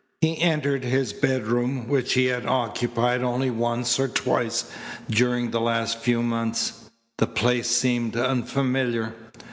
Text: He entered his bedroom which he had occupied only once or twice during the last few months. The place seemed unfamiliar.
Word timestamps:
He 0.19 0.41
entered 0.41 0.83
his 0.83 1.13
bedroom 1.13 1.87
which 1.87 2.13
he 2.13 2.25
had 2.25 2.47
occupied 2.47 3.21
only 3.21 3.51
once 3.51 3.99
or 3.99 4.07
twice 4.07 4.71
during 5.07 5.51
the 5.51 5.61
last 5.61 5.99
few 5.99 6.23
months. 6.23 6.89
The 7.19 7.27
place 7.27 7.67
seemed 7.67 8.17
unfamiliar. 8.17 9.13